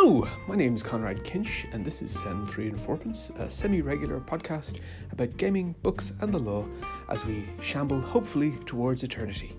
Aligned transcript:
Hello, 0.00 0.28
my 0.46 0.54
name 0.54 0.74
is 0.74 0.82
Conrad 0.84 1.24
Kinch, 1.24 1.66
and 1.74 1.84
this 1.84 2.02
is 2.02 2.16
Send 2.16 2.48
3 2.48 2.68
and 2.68 2.80
Fourpence, 2.80 3.30
a 3.30 3.50
semi 3.50 3.82
regular 3.82 4.20
podcast 4.20 4.80
about 5.10 5.36
gaming, 5.36 5.74
books, 5.82 6.12
and 6.20 6.32
the 6.32 6.40
law 6.40 6.64
as 7.08 7.26
we 7.26 7.48
shamble, 7.60 8.00
hopefully, 8.00 8.52
towards 8.64 9.02
eternity. 9.02 9.56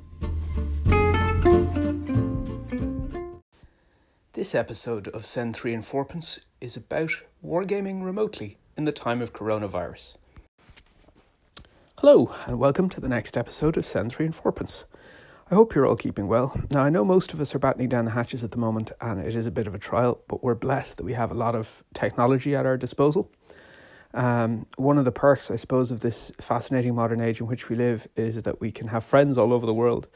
This 4.32 4.56
episode 4.56 5.10
of 5.10 5.26
Send 5.26 5.58
3 5.58 5.74
and 5.74 5.86
Fourpence 5.86 6.40
is 6.62 6.78
about 6.78 7.12
wargaming 7.46 8.06
remotely 8.06 8.58
in 8.78 8.86
the 8.86 8.94
time 8.94 9.22
of 9.22 9.34
coronavirus. 9.34 10.16
Hello, 11.98 12.34
and 12.46 12.58
welcome 12.58 12.88
to 12.88 13.02
the 13.02 13.10
next 13.10 13.36
episode 13.36 13.76
of 13.76 13.84
Send 13.84 14.14
3 14.14 14.28
and 14.28 14.36
Fourpence. 14.36 14.86
I 15.52 15.56
hope 15.56 15.74
you're 15.74 15.88
all 15.88 15.96
keeping 15.96 16.28
well. 16.28 16.56
Now, 16.72 16.84
I 16.84 16.92
know 16.92 17.04
most 17.04 17.34
of 17.34 17.42
us 17.42 17.56
are 17.56 17.60
battening 17.60 17.90
down 17.90 18.06
the 18.06 18.12
hatches 18.12 18.44
at 18.44 18.52
the 18.52 18.60
moment, 18.60 18.92
and 19.02 19.20
it 19.20 19.34
is 19.34 19.48
a 19.48 19.52
bit 19.52 19.66
of 19.66 19.74
a 19.74 19.80
trial, 19.80 20.22
but 20.28 20.44
we're 20.44 20.54
blessed 20.54 20.98
that 20.98 21.04
we 21.04 21.14
have 21.14 21.32
a 21.32 21.34
lot 21.34 21.56
of 21.56 21.84
technology 21.96 22.56
at 22.56 22.68
our 22.68 22.78
disposal. 22.78 23.32
Um, 24.14 24.68
one 24.78 25.00
of 25.00 25.06
the 25.06 25.12
perks, 25.12 25.50
I 25.50 25.56
suppose, 25.56 25.90
of 25.90 26.02
this 26.02 26.32
fascinating 26.40 26.94
modern 26.94 27.20
age 27.20 27.42
in 27.42 27.48
which 27.48 27.68
we 27.68 27.76
live 27.76 28.08
is 28.16 28.44
that 28.44 28.62
we 28.62 28.72
can 28.72 28.90
have 28.90 29.04
friends 29.04 29.40
all 29.40 29.52
over 29.52 29.66
the 29.66 29.74
world. 29.74 30.08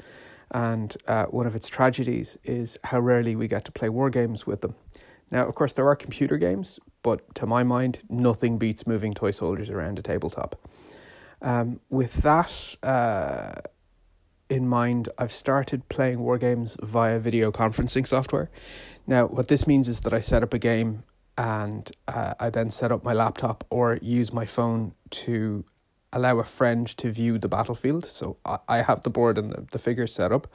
And 0.52 0.96
uh, 1.08 1.26
one 1.26 1.48
of 1.48 1.56
its 1.56 1.68
tragedies 1.68 2.38
is 2.44 2.78
how 2.84 3.00
rarely 3.00 3.36
we 3.36 3.48
get 3.48 3.66
to 3.66 3.72
play 3.72 3.90
war 3.90 4.12
games 4.12 4.45
with 4.45 4.62
them. 4.62 4.76
Now, 5.31 5.48
of 5.48 5.56
course, 5.56 5.73
there 5.73 5.88
are 5.88 5.95
computer 5.95 6.38
games, 6.38 6.80
but 7.02 7.34
to 7.36 7.48
my 7.48 7.64
mind, 7.64 8.02
nothing 8.08 8.59
beats 8.59 8.86
moving 8.86 9.16
toy 9.16 9.31
soldiers 9.31 9.72
around 9.72 9.98
a 9.98 10.04
tabletop. 10.04 10.59
Um, 11.42 11.81
with 11.90 12.22
that, 12.22 12.76
uh, 12.84 13.62
in 14.54 14.68
mind, 14.68 15.09
I've 15.18 15.32
started 15.32 15.90
playing 15.90 16.20
war 16.20 16.38
games 16.38 16.78
via 16.82 17.20
video 17.20 17.52
conferencing 17.52 18.06
software. 18.06 18.50
Now, 19.08 19.26
what 19.26 19.48
this 19.48 19.66
means 19.68 19.88
is 19.90 20.02
that 20.02 20.14
I 20.14 20.20
set 20.20 20.44
up 20.44 20.54
a 20.54 20.59
game 20.59 21.04
and 21.38 21.90
uh, 22.08 22.36
I 22.40 22.50
then 22.52 22.70
set 22.70 22.92
up 22.92 23.04
my 23.04 23.14
laptop 23.14 23.66
or 23.70 23.98
use 24.02 24.31
my 24.31 24.46
phone 24.46 24.94
to 25.09 25.66
allow 26.14 26.38
a 26.38 26.44
friend 26.44 26.88
to 26.98 27.12
view 27.12 27.40
the 27.40 27.48
battlefield. 27.48 28.06
So 28.06 28.38
I, 28.46 28.59
I 28.68 28.78
have 28.84 29.02
the 29.02 29.09
board 29.09 29.38
and 29.40 29.50
the, 29.50 29.66
the 29.72 29.80
figures 29.80 30.14
set 30.14 30.31
up. 30.31 30.48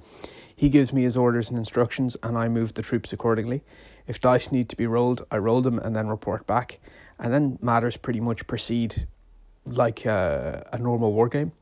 He 0.54 0.68
gives 0.68 0.92
me 0.92 1.02
his 1.02 1.16
orders 1.16 1.50
and 1.50 1.58
instructions, 1.58 2.16
and 2.22 2.36
I 2.36 2.48
move 2.48 2.74
the 2.74 2.82
troops 2.82 3.12
accordingly. 3.12 3.62
If 4.06 4.20
dice 4.20 4.50
need 4.50 4.68
to 4.70 4.76
be 4.76 4.86
rolled, 4.86 5.24
I 5.30 5.38
roll 5.38 5.60
them 5.60 5.78
and 5.78 5.94
then 5.94 6.08
report 6.08 6.46
back. 6.46 6.80
And 7.18 7.32
then 7.32 7.58
matters 7.60 7.96
pretty 7.96 8.20
much 8.20 8.46
proceed 8.46 9.06
like 9.66 10.04
a, 10.06 10.68
a 10.72 10.78
normal 10.78 11.12
war 11.12 11.28
game. 11.28 11.52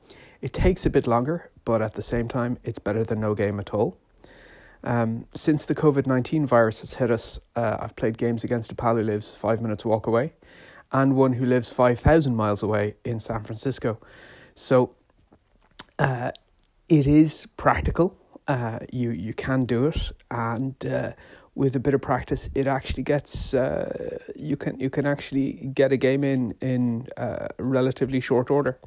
It 0.47 0.52
takes 0.52 0.86
a 0.86 0.91
bit 0.91 1.08
longer, 1.08 1.50
but 1.64 1.83
at 1.83 1.94
the 1.94 2.02
same 2.02 2.28
time, 2.28 2.56
it's 2.62 2.78
better 2.78 3.02
than 3.02 3.19
no 3.19 3.34
game 3.34 3.58
at 3.58 3.75
all. 3.75 3.98
Um, 4.84 5.27
since 5.34 5.66
the 5.66 5.75
COVID 5.75 6.06
19 6.06 6.47
virus 6.47 6.78
has 6.83 6.94
hit 6.94 7.11
us, 7.11 7.41
uh, 7.56 7.78
I've 7.80 7.97
played 7.97 8.16
games 8.16 8.44
against 8.44 8.70
a 8.70 8.77
pal 8.77 8.94
who 8.94 9.02
lives 9.02 9.34
five 9.34 9.61
minutes 9.61 9.84
walk 9.84 10.06
away 10.06 10.34
and 10.92 11.17
one 11.17 11.33
who 11.33 11.47
lives 11.47 11.72
5,000 11.72 12.36
miles 12.36 12.62
away 12.62 12.94
in 13.05 13.19
San 13.19 13.42
Francisco. 13.42 13.98
So 14.55 14.94
uh, 15.98 16.30
it 16.89 17.08
is 17.08 17.48
practical. 17.56 18.17
Uh, 18.47 18.78
you, 18.92 19.11
you 19.11 19.34
can 19.34 19.64
do 19.64 19.86
it. 19.86 20.12
And 20.30 20.77
uh, 20.86 21.11
with 21.56 21.74
a 21.74 21.80
bit 21.80 21.92
of 21.92 22.02
practice, 22.02 22.48
it 22.55 22.69
actually 22.69 23.02
gets 23.02 23.52
uh, 23.52 24.19
you 24.36 24.56
can 24.56 24.78
you 24.78 24.91
can 24.91 25.06
actually 25.06 25.72
get 25.74 25.91
a 25.91 25.97
game 25.97 26.22
in 26.22 26.55
in 26.61 27.08
uh, 27.17 27.48
relatively 27.58 28.20
short 28.20 28.48
order. 28.48 28.78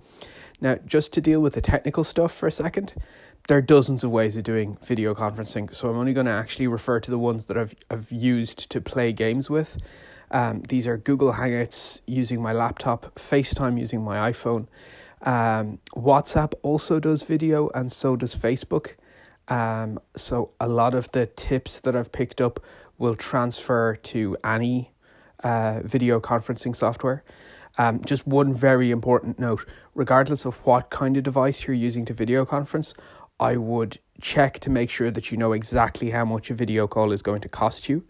Now, 0.61 0.75
just 0.85 1.13
to 1.13 1.21
deal 1.21 1.41
with 1.41 1.53
the 1.53 1.61
technical 1.61 2.03
stuff 2.03 2.33
for 2.33 2.47
a 2.47 2.51
second, 2.51 2.93
there 3.47 3.57
are 3.57 3.61
dozens 3.61 4.03
of 4.03 4.11
ways 4.11 4.35
of 4.35 4.43
doing 4.43 4.77
video 4.85 5.15
conferencing, 5.15 5.73
so 5.73 5.89
I'm 5.89 5.97
only 5.97 6.13
going 6.13 6.25
to 6.25 6.31
actually 6.31 6.67
refer 6.67 6.99
to 6.99 7.11
the 7.11 7.17
ones 7.17 7.45
that 7.45 7.57
I've, 7.57 7.73
I've 7.89 8.11
used 8.11 8.69
to 8.71 8.81
play 8.81 9.13
games 9.13 9.49
with. 9.49 9.77
Um, 10.31 10.59
these 10.61 10.87
are 10.87 10.97
Google 10.97 11.33
Hangouts 11.33 12.01
using 12.05 12.41
my 12.41 12.53
laptop, 12.53 13.15
FaceTime 13.15 13.79
using 13.79 14.03
my 14.03 14.31
iPhone. 14.31 14.67
Um, 15.21 15.79
WhatsApp 15.95 16.53
also 16.61 16.99
does 16.99 17.23
video, 17.23 17.69
and 17.73 17.91
so 17.91 18.15
does 18.15 18.35
Facebook. 18.35 18.95
Um, 19.47 19.99
so 20.15 20.51
a 20.59 20.67
lot 20.67 20.93
of 20.93 21.11
the 21.11 21.25
tips 21.25 21.81
that 21.81 21.95
I've 21.95 22.11
picked 22.11 22.41
up 22.41 22.59
will 22.97 23.15
transfer 23.15 23.95
to 23.95 24.37
any 24.43 24.91
uh, 25.43 25.81
video 25.83 26.19
conferencing 26.19 26.75
software. 26.75 27.23
Um, 27.79 28.03
just 28.03 28.27
one 28.27 28.53
very 28.53 28.91
important 28.91 29.39
note 29.39 29.65
regardless 29.95 30.45
of 30.45 30.57
what 30.65 30.89
kind 30.89 31.15
of 31.15 31.23
device 31.23 31.65
you're 31.65 31.75
using 31.75 32.03
to 32.05 32.13
video 32.13 32.45
conference, 32.45 32.93
I 33.39 33.55
would 33.55 33.99
check 34.19 34.59
to 34.59 34.69
make 34.69 34.89
sure 34.89 35.09
that 35.09 35.31
you 35.31 35.37
know 35.37 35.53
exactly 35.53 36.09
how 36.11 36.25
much 36.25 36.51
a 36.51 36.53
video 36.53 36.87
call 36.87 37.13
is 37.13 37.21
going 37.21 37.39
to 37.39 37.49
cost 37.49 37.87
you. 37.87 38.03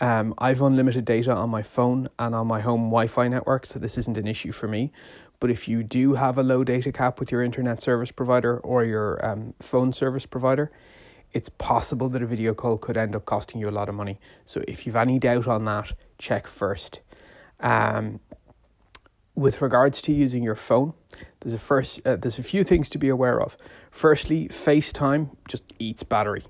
Um, 0.00 0.32
I've 0.38 0.62
unlimited 0.62 1.04
data 1.04 1.34
on 1.34 1.50
my 1.50 1.62
phone 1.62 2.08
and 2.18 2.34
on 2.34 2.46
my 2.46 2.60
home 2.60 2.84
Wi 2.84 3.06
Fi 3.06 3.28
network, 3.28 3.66
so 3.66 3.78
this 3.78 3.98
isn't 3.98 4.16
an 4.16 4.26
issue 4.26 4.50
for 4.50 4.66
me. 4.66 4.90
But 5.40 5.50
if 5.50 5.68
you 5.68 5.82
do 5.82 6.14
have 6.14 6.38
a 6.38 6.42
low 6.42 6.64
data 6.64 6.90
cap 6.90 7.20
with 7.20 7.30
your 7.30 7.42
internet 7.42 7.82
service 7.82 8.10
provider 8.10 8.58
or 8.60 8.82
your 8.82 9.24
um, 9.24 9.52
phone 9.60 9.92
service 9.92 10.24
provider, 10.24 10.72
it's 11.32 11.50
possible 11.50 12.08
that 12.08 12.22
a 12.22 12.26
video 12.26 12.54
call 12.54 12.78
could 12.78 12.96
end 12.96 13.14
up 13.14 13.26
costing 13.26 13.60
you 13.60 13.68
a 13.68 13.70
lot 13.70 13.90
of 13.90 13.94
money. 13.94 14.18
So 14.46 14.62
if 14.66 14.86
you've 14.86 14.96
any 14.96 15.18
doubt 15.18 15.46
on 15.46 15.66
that, 15.66 15.92
check 16.16 16.46
first. 16.46 17.02
Um, 17.60 18.20
with 19.34 19.62
regards 19.62 20.02
to 20.02 20.12
using 20.12 20.42
your 20.42 20.54
phone, 20.54 20.94
there's 21.40 21.54
a 21.54 21.58
first 21.58 22.06
uh, 22.06 22.16
there's 22.16 22.38
a 22.38 22.42
few 22.42 22.64
things 22.64 22.88
to 22.90 22.98
be 22.98 23.08
aware 23.08 23.40
of. 23.40 23.56
Firstly, 23.90 24.48
FaceTime 24.48 25.36
just 25.48 25.72
eats 25.78 26.02
battery, 26.02 26.44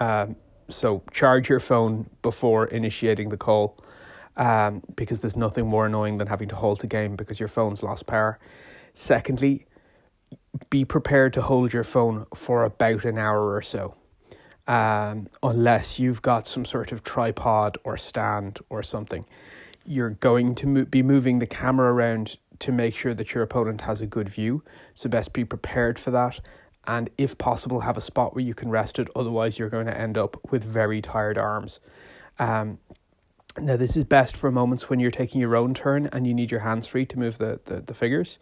um, 0.00 0.36
so 0.68 1.02
charge 1.12 1.48
your 1.48 1.60
phone 1.60 2.08
before 2.22 2.66
initiating 2.66 3.28
the 3.28 3.36
call, 3.36 3.82
um, 4.36 4.82
because 4.96 5.20
there's 5.20 5.36
nothing 5.36 5.66
more 5.66 5.86
annoying 5.86 6.18
than 6.18 6.26
having 6.26 6.48
to 6.48 6.56
halt 6.56 6.82
a 6.84 6.86
game 6.86 7.16
because 7.16 7.38
your 7.38 7.48
phone's 7.48 7.82
lost 7.82 8.06
power. 8.06 8.38
Secondly, 8.94 9.66
be 10.70 10.84
prepared 10.84 11.32
to 11.34 11.42
hold 11.42 11.72
your 11.72 11.84
phone 11.84 12.26
for 12.34 12.64
about 12.64 13.04
an 13.04 13.18
hour 13.18 13.54
or 13.54 13.62
so. 13.62 13.94
Um, 14.68 15.26
unless 15.42 15.98
you've 15.98 16.22
got 16.22 16.46
some 16.46 16.64
sort 16.64 16.92
of 16.92 17.02
tripod 17.02 17.78
or 17.82 17.96
stand 17.96 18.60
or 18.70 18.82
something 18.84 19.26
you're 19.84 20.10
going 20.10 20.54
to 20.56 20.66
mo- 20.66 20.84
be 20.84 21.02
moving 21.02 21.38
the 21.38 21.46
camera 21.46 21.92
around 21.92 22.36
to 22.60 22.72
make 22.72 22.94
sure 22.94 23.14
that 23.14 23.34
your 23.34 23.42
opponent 23.42 23.82
has 23.82 24.00
a 24.00 24.06
good 24.06 24.28
view. 24.28 24.62
So, 24.94 25.08
best 25.08 25.32
be 25.32 25.44
prepared 25.44 25.98
for 25.98 26.10
that. 26.12 26.40
And 26.86 27.10
if 27.16 27.38
possible, 27.38 27.80
have 27.80 27.96
a 27.96 28.00
spot 28.00 28.34
where 28.34 28.44
you 28.44 28.54
can 28.54 28.70
rest 28.70 28.98
it. 28.98 29.08
Otherwise, 29.14 29.58
you're 29.58 29.68
going 29.68 29.86
to 29.86 29.96
end 29.96 30.18
up 30.18 30.36
with 30.50 30.64
very 30.64 31.00
tired 31.00 31.38
arms. 31.38 31.80
Um, 32.38 32.78
now, 33.60 33.76
this 33.76 33.96
is 33.96 34.04
best 34.04 34.36
for 34.36 34.50
moments 34.50 34.88
when 34.88 34.98
you're 34.98 35.10
taking 35.10 35.40
your 35.40 35.54
own 35.56 35.74
turn 35.74 36.06
and 36.06 36.26
you 36.26 36.34
need 36.34 36.50
your 36.50 36.60
hands 36.60 36.86
free 36.86 37.04
to 37.06 37.18
move 37.18 37.38
the, 37.38 37.60
the, 37.66 37.82
the 37.82 37.94
figures. 37.94 38.38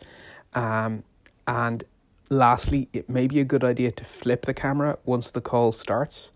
Um, 0.55 1.05
and 1.47 1.84
lastly, 2.31 2.89
it 2.93 3.09
may 3.11 3.27
be 3.27 3.41
a 3.41 3.45
good 3.45 3.65
idea 3.65 3.91
to 3.91 4.05
flip 4.05 4.43
the 4.43 4.55
camera 4.55 4.99
once 5.05 5.31
the 5.33 5.41
call 5.41 5.73
starts. 5.73 6.31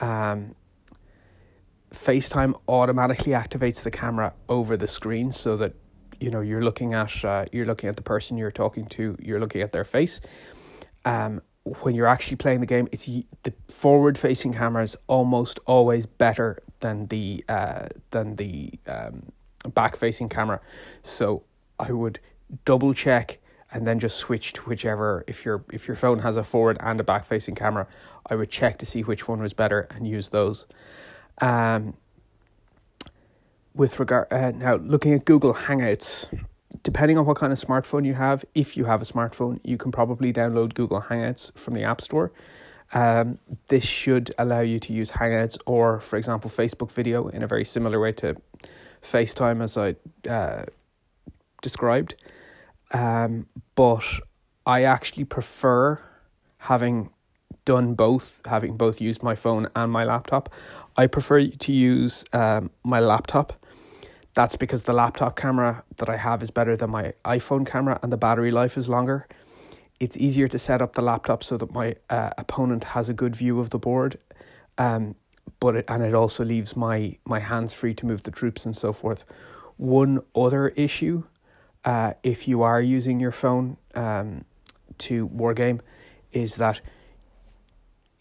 Um, 0.00 0.54
FaceTime 1.94 2.58
automatically 2.68 3.32
activates 3.32 3.84
the 3.84 3.90
camera 3.90 4.34
over 4.48 4.76
the 4.76 4.86
screen 4.86 5.32
so 5.32 5.56
that 5.56 5.74
you 6.20 6.30
know 6.30 6.40
you're 6.40 6.62
looking 6.62 6.92
at 6.92 7.24
uh, 7.24 7.46
you're 7.52 7.66
looking 7.66 7.88
at 7.88 7.96
the 7.96 8.02
person 8.02 8.36
you're 8.36 8.50
talking 8.50 8.86
to 8.86 9.16
you're 9.20 9.40
looking 9.40 9.62
at 9.62 9.72
their 9.72 9.84
face. 9.84 10.20
Um 11.04 11.40
when 11.80 11.94
you're 11.94 12.06
actually 12.06 12.36
playing 12.36 12.60
the 12.60 12.66
game 12.66 12.88
it's 12.92 13.06
the 13.06 13.54
forward 13.68 14.18
facing 14.18 14.52
camera 14.52 14.82
is 14.82 14.96
almost 15.06 15.60
always 15.66 16.04
better 16.04 16.58
than 16.80 17.06
the 17.06 17.42
uh 17.48 17.86
than 18.10 18.36
the 18.36 18.72
um 18.86 19.32
back 19.72 19.96
facing 19.96 20.28
camera. 20.28 20.60
So 21.02 21.44
i 21.78 21.90
would 21.90 22.18
double 22.64 22.92
check 22.92 23.38
and 23.72 23.86
then 23.86 23.98
just 23.98 24.16
switch 24.18 24.52
to 24.54 24.62
whichever 24.62 25.24
if 25.26 25.44
your 25.44 25.64
if 25.72 25.88
your 25.88 25.96
phone 25.96 26.18
has 26.20 26.36
a 26.36 26.44
forward 26.44 26.76
and 26.80 27.00
a 27.00 27.04
back 27.04 27.24
facing 27.24 27.54
camera 27.54 27.86
i 28.26 28.34
would 28.34 28.50
check 28.50 28.78
to 28.78 28.86
see 28.86 29.02
which 29.02 29.26
one 29.26 29.40
was 29.40 29.52
better 29.52 29.86
and 29.90 30.06
use 30.06 30.30
those 30.30 30.66
um, 31.40 31.94
with 33.74 33.98
regard 33.98 34.32
uh, 34.32 34.52
now 34.52 34.76
looking 34.76 35.14
at 35.14 35.24
Google 35.24 35.54
Hangouts, 35.54 36.32
depending 36.82 37.18
on 37.18 37.26
what 37.26 37.36
kind 37.36 37.52
of 37.52 37.58
smartphone 37.58 38.04
you 38.04 38.14
have, 38.14 38.44
if 38.54 38.76
you 38.76 38.84
have 38.84 39.02
a 39.02 39.04
smartphone, 39.04 39.60
you 39.64 39.76
can 39.76 39.90
probably 39.90 40.32
download 40.32 40.74
Google 40.74 41.00
Hangouts 41.00 41.56
from 41.58 41.74
the 41.74 41.82
App 41.82 42.00
Store. 42.00 42.32
Um, 42.92 43.38
this 43.68 43.84
should 43.84 44.30
allow 44.38 44.60
you 44.60 44.78
to 44.80 44.92
use 44.92 45.10
Hangouts 45.10 45.58
or, 45.66 46.00
for 46.00 46.16
example, 46.16 46.50
Facebook 46.50 46.92
video 46.92 47.28
in 47.28 47.42
a 47.42 47.46
very 47.46 47.64
similar 47.64 47.98
way 47.98 48.12
to 48.12 48.36
FaceTime, 49.02 49.62
as 49.62 49.76
I 49.76 49.96
uh, 50.28 50.64
described. 51.62 52.14
Um, 52.92 53.48
but 53.74 54.04
I 54.66 54.84
actually 54.84 55.24
prefer 55.24 56.00
having 56.58 57.10
done 57.64 57.94
both, 57.94 58.40
having 58.46 58.76
both 58.76 59.00
used 59.00 59.22
my 59.22 59.34
phone 59.34 59.68
and 59.74 59.90
my 59.90 60.04
laptop. 60.04 60.52
I 60.96 61.06
prefer 61.06 61.46
to 61.46 61.72
use 61.72 62.24
um, 62.32 62.70
my 62.84 63.00
laptop. 63.00 63.52
That's 64.34 64.56
because 64.56 64.82
the 64.82 64.92
laptop 64.92 65.36
camera 65.36 65.84
that 65.96 66.08
I 66.08 66.16
have 66.16 66.42
is 66.42 66.50
better 66.50 66.76
than 66.76 66.90
my 66.90 67.12
iPhone 67.24 67.66
camera 67.66 67.98
and 68.02 68.12
the 68.12 68.16
battery 68.16 68.50
life 68.50 68.76
is 68.76 68.88
longer. 68.88 69.26
It's 70.00 70.16
easier 70.18 70.48
to 70.48 70.58
set 70.58 70.82
up 70.82 70.94
the 70.94 71.02
laptop 71.02 71.44
so 71.44 71.56
that 71.56 71.72
my 71.72 71.94
uh, 72.10 72.30
opponent 72.36 72.84
has 72.84 73.08
a 73.08 73.14
good 73.14 73.36
view 73.36 73.60
of 73.60 73.70
the 73.70 73.78
board. 73.78 74.18
Um, 74.76 75.14
but 75.60 75.76
it, 75.76 75.84
and 75.88 76.02
it 76.02 76.14
also 76.14 76.44
leaves 76.44 76.76
my 76.76 77.16
my 77.24 77.38
hands 77.38 77.74
free 77.74 77.94
to 77.94 78.06
move 78.06 78.24
the 78.24 78.30
troops 78.30 78.66
and 78.66 78.76
so 78.76 78.92
forth. 78.92 79.24
One 79.76 80.20
other 80.34 80.68
issue, 80.68 81.24
uh, 81.84 82.14
if 82.22 82.48
you 82.48 82.62
are 82.62 82.80
using 82.80 83.20
your 83.20 83.32
phone 83.32 83.76
um, 83.94 84.44
to 84.98 85.28
wargame, 85.28 85.80
is 86.32 86.56
that 86.56 86.80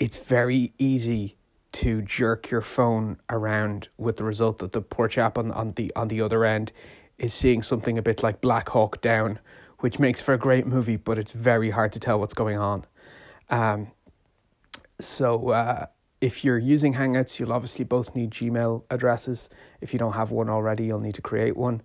it's 0.03 0.19
very 0.19 0.73
easy 0.77 1.37
to 1.71 2.01
jerk 2.01 2.51
your 2.51 2.59
phone 2.59 3.17
around 3.29 3.87
with 3.97 4.17
the 4.17 4.23
result 4.25 4.59
that 4.59 4.73
the 4.73 4.81
poor 4.81 5.07
chap 5.07 5.37
on, 5.37 5.49
on 5.53 5.69
the 5.77 5.93
on 5.95 6.09
the 6.09 6.19
other 6.19 6.43
end 6.43 6.73
is 7.17 7.33
seeing 7.33 7.61
something 7.61 7.97
a 7.97 8.01
bit 8.01 8.21
like 8.21 8.41
Black 8.41 8.67
Hawk 8.67 8.99
Down, 8.99 9.39
which 9.79 9.99
makes 9.99 10.21
for 10.21 10.33
a 10.33 10.37
great 10.37 10.67
movie, 10.67 10.97
but 10.97 11.17
it's 11.17 11.31
very 11.31 11.69
hard 11.69 11.93
to 11.93 12.01
tell 12.01 12.19
what's 12.19 12.33
going 12.33 12.57
on. 12.57 12.85
Um, 13.49 13.91
so 14.99 15.51
uh, 15.51 15.85
if 16.19 16.43
you're 16.43 16.57
using 16.57 16.95
Hangouts, 16.95 17.39
you'll 17.39 17.53
obviously 17.53 17.85
both 17.85 18.13
need 18.13 18.31
Gmail 18.31 18.83
addresses. 18.89 19.49
If 19.79 19.93
you 19.93 19.99
don't 19.99 20.13
have 20.13 20.31
one 20.31 20.49
already, 20.49 20.87
you'll 20.87 20.99
need 20.99 21.15
to 21.15 21.21
create 21.21 21.55
one. 21.55 21.81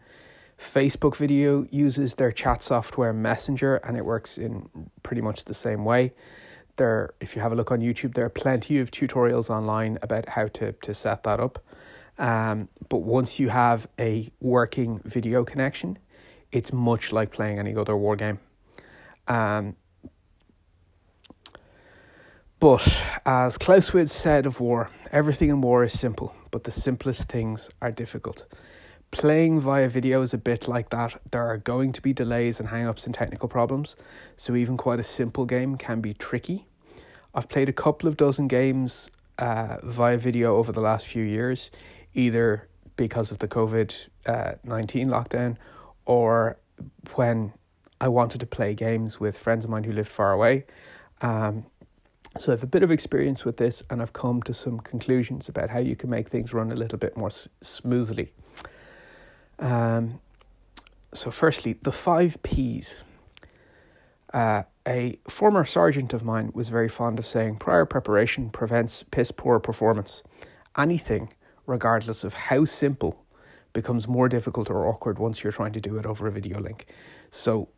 Facebook 0.58 1.14
Video 1.14 1.68
uses 1.70 2.16
their 2.16 2.32
chat 2.32 2.64
software 2.64 3.12
Messenger, 3.12 3.76
and 3.76 3.96
it 3.96 4.04
works 4.04 4.36
in 4.38 4.90
pretty 5.04 5.22
much 5.22 5.44
the 5.44 5.54
same 5.54 5.84
way 5.84 6.14
there 6.78 7.10
if 7.20 7.36
you 7.36 7.42
have 7.42 7.52
a 7.52 7.54
look 7.54 7.70
on 7.70 7.80
YouTube, 7.80 8.14
there 8.14 8.24
are 8.24 8.30
plenty 8.30 8.78
of 8.78 8.90
tutorials 8.90 9.50
online 9.50 9.98
about 10.02 10.30
how 10.30 10.46
to, 10.48 10.72
to 10.72 10.94
set 10.94 11.22
that 11.24 11.38
up. 11.38 11.58
Um, 12.18 12.68
but 12.88 12.98
once 12.98 13.38
you 13.38 13.50
have 13.50 13.86
a 13.98 14.30
working 14.40 15.00
video 15.04 15.44
connection, 15.44 15.98
it's 16.50 16.72
much 16.72 17.12
like 17.12 17.30
playing 17.30 17.58
any 17.58 17.76
other 17.76 17.96
war 17.96 18.16
game. 18.16 18.40
Um, 19.28 19.76
but 22.58 23.04
as 23.24 23.56
Clausewitz 23.58 24.12
said 24.12 24.46
of 24.46 24.58
war, 24.58 24.90
everything 25.12 25.48
in 25.48 25.60
war 25.60 25.84
is 25.84 25.98
simple, 25.98 26.34
but 26.50 26.64
the 26.64 26.72
simplest 26.72 27.28
things 27.28 27.70
are 27.80 27.92
difficult. 27.92 28.46
Playing 29.10 29.58
via 29.60 29.88
video 29.88 30.20
is 30.20 30.34
a 30.34 30.38
bit 30.38 30.68
like 30.68 30.90
that. 30.90 31.20
There 31.30 31.42
are 31.42 31.56
going 31.56 31.92
to 31.92 32.02
be 32.02 32.12
delays 32.12 32.60
and 32.60 32.68
hang-ups 32.68 33.06
and 33.06 33.14
technical 33.14 33.48
problems, 33.48 33.96
so 34.36 34.54
even 34.54 34.76
quite 34.76 35.00
a 35.00 35.04
simple 35.04 35.46
game 35.46 35.76
can 35.76 36.00
be 36.00 36.12
tricky. 36.12 36.66
I've 37.34 37.48
played 37.48 37.70
a 37.70 37.72
couple 37.72 38.08
of 38.08 38.18
dozen 38.18 38.48
games 38.48 39.10
uh, 39.38 39.78
via 39.82 40.18
video 40.18 40.56
over 40.56 40.72
the 40.72 40.82
last 40.82 41.06
few 41.06 41.24
years, 41.24 41.70
either 42.12 42.68
because 42.96 43.30
of 43.30 43.38
the 43.38 43.48
COVID 43.48 43.94
uh, 44.26 44.52
19 44.64 45.08
lockdown 45.08 45.56
or 46.04 46.58
when 47.14 47.54
I 48.00 48.08
wanted 48.08 48.40
to 48.40 48.46
play 48.46 48.74
games 48.74 49.18
with 49.18 49.38
friends 49.38 49.64
of 49.64 49.70
mine 49.70 49.84
who 49.84 49.92
lived 49.92 50.10
far 50.10 50.32
away. 50.32 50.66
Um, 51.22 51.64
so 52.36 52.52
I 52.52 52.54
have 52.54 52.62
a 52.62 52.68
bit 52.68 52.82
of 52.82 52.90
experience 52.90 53.44
with 53.44 53.56
this, 53.56 53.82
and 53.88 54.02
I've 54.02 54.12
come 54.12 54.42
to 54.42 54.52
some 54.52 54.80
conclusions 54.80 55.48
about 55.48 55.70
how 55.70 55.78
you 55.78 55.96
can 55.96 56.10
make 56.10 56.28
things 56.28 56.52
run 56.52 56.70
a 56.70 56.76
little 56.76 56.98
bit 56.98 57.16
more 57.16 57.28
s- 57.28 57.48
smoothly. 57.62 58.32
Um, 59.58 60.20
so, 61.12 61.30
firstly, 61.30 61.74
the 61.82 61.92
five 61.92 62.42
P's. 62.42 63.02
Uh, 64.32 64.64
a 64.86 65.18
former 65.28 65.64
sergeant 65.64 66.12
of 66.12 66.24
mine 66.24 66.50
was 66.54 66.68
very 66.68 66.88
fond 66.88 67.18
of 67.18 67.26
saying 67.26 67.56
prior 67.56 67.84
preparation 67.84 68.50
prevents 68.50 69.02
piss 69.02 69.30
poor 69.30 69.58
performance. 69.58 70.22
Anything, 70.76 71.32
regardless 71.66 72.24
of 72.24 72.34
how 72.34 72.64
simple, 72.64 73.24
becomes 73.72 74.08
more 74.08 74.28
difficult 74.28 74.70
or 74.70 74.86
awkward 74.86 75.18
once 75.18 75.42
you're 75.42 75.52
trying 75.52 75.72
to 75.72 75.80
do 75.80 75.98
it 75.98 76.06
over 76.06 76.26
a 76.26 76.32
video 76.32 76.58
link. 76.60 76.86
So 77.30 77.68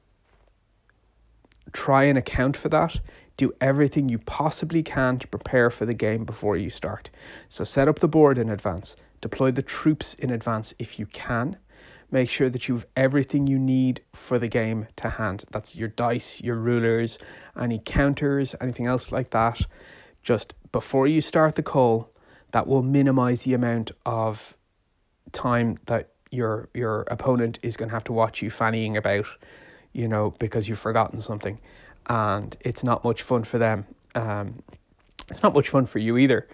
try 1.72 2.04
and 2.04 2.16
account 2.16 2.56
for 2.56 2.68
that. 2.68 3.00
Do 3.36 3.52
everything 3.60 4.08
you 4.08 4.18
possibly 4.18 4.82
can 4.82 5.18
to 5.18 5.28
prepare 5.28 5.70
for 5.70 5.86
the 5.86 5.94
game 5.94 6.24
before 6.24 6.56
you 6.56 6.70
start. 6.70 7.10
So 7.48 7.64
set 7.64 7.88
up 7.88 7.98
the 7.98 8.08
board 8.08 8.38
in 8.38 8.48
advance, 8.48 8.96
deploy 9.20 9.50
the 9.50 9.62
troops 9.62 10.14
in 10.14 10.30
advance 10.30 10.74
if 10.78 10.98
you 10.98 11.06
can 11.06 11.56
make 12.10 12.28
sure 12.28 12.48
that 12.50 12.68
you've 12.68 12.86
everything 12.96 13.46
you 13.46 13.58
need 13.58 14.00
for 14.12 14.38
the 14.38 14.48
game 14.48 14.86
to 14.96 15.10
hand. 15.10 15.44
That's 15.50 15.76
your 15.76 15.88
dice, 15.88 16.40
your 16.42 16.56
rulers, 16.56 17.18
any 17.58 17.80
counters, 17.84 18.54
anything 18.60 18.86
else 18.86 19.12
like 19.12 19.30
that. 19.30 19.60
Just 20.22 20.54
before 20.72 21.06
you 21.06 21.20
start 21.20 21.56
the 21.56 21.62
call, 21.62 22.10
that 22.52 22.66
will 22.66 22.82
minimize 22.82 23.44
the 23.44 23.54
amount 23.54 23.92
of 24.04 24.56
time 25.32 25.78
that 25.86 26.10
your 26.30 26.68
your 26.74 27.02
opponent 27.02 27.58
is 27.62 27.76
going 27.76 27.88
to 27.88 27.94
have 27.94 28.04
to 28.04 28.12
watch 28.12 28.42
you 28.42 28.50
fannying 28.50 28.96
about, 28.96 29.26
you 29.92 30.08
know, 30.08 30.34
because 30.38 30.68
you've 30.68 30.78
forgotten 30.78 31.20
something, 31.20 31.60
and 32.06 32.56
it's 32.60 32.84
not 32.84 33.04
much 33.04 33.22
fun 33.22 33.44
for 33.44 33.58
them. 33.58 33.86
Um, 34.14 34.62
it's 35.28 35.42
not 35.42 35.54
much 35.54 35.68
fun 35.68 35.86
for 35.86 36.00
you 36.00 36.18
either 36.18 36.48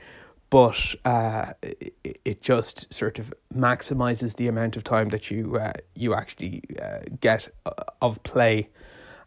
but 0.51 0.95
uh, 1.05 1.53
it, 1.63 2.21
it 2.25 2.43
just 2.43 2.93
sort 2.93 3.19
of 3.19 3.35
maximizes 3.55 4.37
the 4.37 4.49
amount 4.49 4.77
of 4.77 4.85
time 4.85 5.09
that 5.09 5.31
you 5.31 5.57
uh, 5.57 5.73
you 5.95 6.15
actually 6.15 6.63
uh, 6.83 7.01
get 7.21 7.49
uh, 7.65 7.73
of 8.01 8.23
play, 8.23 8.69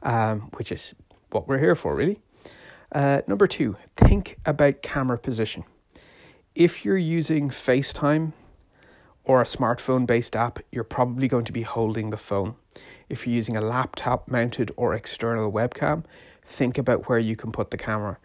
um, 0.04 0.42
which 0.56 0.72
is 0.72 0.96
what 1.32 1.48
we're 1.48 1.60
here 1.60 1.76
for, 1.76 1.96
really. 1.96 2.20
Uh, 2.92 3.22
number 3.28 3.48
two, 3.48 3.78
think 3.96 4.38
about 4.46 4.82
camera 4.82 5.18
position. 5.18 5.64
If 6.56 6.84
you're 6.84 6.98
using 6.98 7.50
FaceTime 7.50 8.34
or 9.24 9.42
a 9.42 9.46
smartphone 9.46 10.08
based 10.08 10.36
app, 10.36 10.60
you're 10.72 10.84
probably 10.84 11.28
going 11.28 11.46
to 11.46 11.54
be 11.54 11.62
holding 11.62 12.10
the 12.10 12.18
phone. 12.18 12.56
If 13.10 13.28
you're 13.28 13.36
using 13.36 13.56
a 13.56 13.62
laptop 13.62 14.30
mounted 14.30 14.72
or 14.76 14.94
external 14.94 15.52
webcam, 15.52 16.06
think 16.44 16.78
about 16.78 17.08
where 17.08 17.20
you 17.20 17.36
can 17.36 17.52
put 17.52 17.70
the 17.72 17.78
camera 17.78 18.18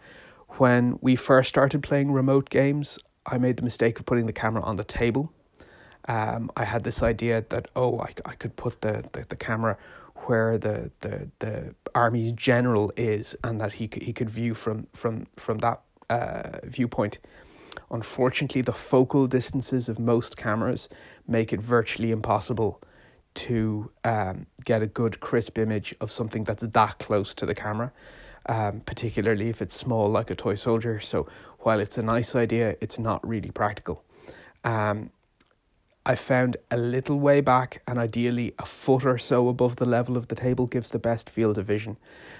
when 0.57 0.97
we 1.01 1.15
first 1.15 1.49
started 1.49 1.83
playing 1.83 2.11
remote 2.11 2.49
games, 2.49 2.99
I 3.25 3.37
made 3.37 3.57
the 3.57 3.63
mistake 3.63 3.99
of 3.99 4.05
putting 4.05 4.25
the 4.25 4.33
camera 4.33 4.63
on 4.63 4.75
the 4.75 4.83
table. 4.83 5.33
Um, 6.07 6.51
I 6.55 6.65
had 6.65 6.83
this 6.83 7.01
idea 7.01 7.43
that 7.49 7.67
oh, 7.75 7.99
I, 7.99 8.13
I 8.25 8.35
could 8.35 8.55
put 8.55 8.81
the, 8.81 9.03
the, 9.11 9.25
the 9.27 9.35
camera 9.35 9.77
where 10.27 10.57
the, 10.57 10.91
the 11.01 11.29
the 11.39 11.75
army's 11.93 12.31
general 12.31 12.91
is, 12.95 13.35
and 13.43 13.59
that 13.61 13.73
he 13.73 13.87
could, 13.87 14.03
he 14.03 14.13
could 14.13 14.29
view 14.29 14.53
from 14.53 14.87
from 14.93 15.27
from 15.35 15.59
that 15.59 15.81
uh, 16.09 16.59
viewpoint. 16.63 17.17
Unfortunately, 17.91 18.61
the 18.61 18.73
focal 18.73 19.27
distances 19.27 19.89
of 19.89 19.99
most 19.99 20.37
cameras 20.37 20.89
make 21.27 21.51
it 21.51 21.61
virtually 21.61 22.11
impossible 22.11 22.81
to 23.33 23.91
um, 24.03 24.45
get 24.63 24.81
a 24.81 24.87
good 24.87 25.19
crisp 25.19 25.57
image 25.57 25.93
of 25.99 26.09
something 26.09 26.45
that's 26.45 26.63
that 26.65 26.99
close 26.99 27.33
to 27.33 27.45
the 27.45 27.53
camera 27.53 27.91
um, 28.47 28.81
particularly 28.81 29.49
if 29.49 29.61
it's 29.61 29.75
small 29.75 30.09
like 30.09 30.29
a 30.29 30.35
toy 30.35 30.55
soldier. 30.55 30.99
So 30.99 31.27
while 31.59 31.79
it's 31.79 31.97
a 31.97 32.03
nice 32.03 32.35
idea, 32.35 32.75
it's 32.81 32.99
not 32.99 33.27
really 33.27 33.51
practical. 33.51 34.03
Um, 34.63 35.11
I 36.05 36.13
found 36.15 36.57
a 36.69 36.77
little 36.77 37.19
way 37.19 37.41
back 37.41 37.81
and 37.87 37.97
ideally 37.97 38.53
a 38.59 38.65
foot 38.65 39.05
or 39.05 39.17
so 39.17 39.47
above 39.49 39.77
the 39.77 39.87
level 39.87 40.17
of 40.17 40.27
the 40.27 40.35
table 40.35 40.67
gives 40.67 40.91
the 40.91 40.99
best 40.99 41.29
field 41.29 41.57
of 41.57 41.65
vision. 41.65 41.97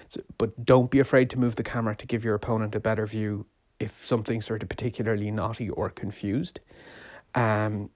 So, 0.08 0.22
but 0.38 0.64
don't 0.64 0.92
be 0.92 1.00
afraid 1.00 1.32
to 1.32 1.40
move 1.40 1.56
the 1.56 1.64
camera 1.64 1.96
to 1.96 2.06
give 2.06 2.24
your 2.24 2.36
opponent 2.36 2.76
a 2.76 2.80
better 2.80 3.08
view 3.08 3.48
if 3.80 4.06
something's 4.06 4.46
sort 4.46 4.62
of 4.62 4.70
particularly 4.70 5.32
naughty 5.32 5.70
or 5.70 5.90
confused. 5.90 6.60
Um, 7.34 7.90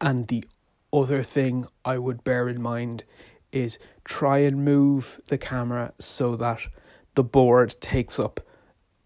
and 0.00 0.26
the 0.26 0.44
other 0.92 1.22
thing 1.22 1.66
I 1.84 1.98
would 1.98 2.24
bear 2.24 2.48
in 2.48 2.60
mind 2.60 3.04
is 3.52 3.78
try 4.04 4.38
and 4.38 4.64
move 4.64 5.20
the 5.28 5.38
camera 5.38 5.92
so 6.00 6.34
that 6.36 6.66
the 7.14 7.24
board 7.24 7.74
takes 7.80 8.18
up 8.18 8.40